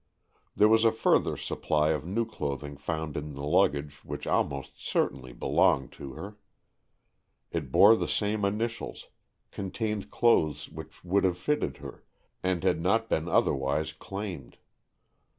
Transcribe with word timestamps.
There 0.55 0.67
was 0.67 0.83
a 0.83 0.91
further 0.91 1.37
supply 1.37 1.91
of 1.91 2.07
new 2.07 2.25
clothing 2.25 2.75
found 2.75 3.15
in 3.15 3.35
luggage 3.35 4.03
which 4.03 4.25
almost 4.25 4.83
certainly 4.83 5.31
belonged 5.31 5.91
to 5.91 6.13
her. 6.13 6.39
It 7.51 7.71
bore 7.71 7.95
the 7.95 8.07
same 8.07 8.43
initials, 8.43 9.09
contained 9.51 10.05
AN 10.05 10.09
EXCHANGE 10.09 10.13
OF 10.15 10.19
SOULS 10.19 10.65
211 10.65 10.71
clothes 10.71 10.75
which 10.75 11.05
would 11.05 11.23
have 11.23 11.37
fitted 11.37 11.77
her, 11.85 12.03
and 12.41 12.63
had 12.63 12.81
not 12.81 13.09
been 13.09 13.29
otherwise 13.29 13.93
claimed. 13.93 14.57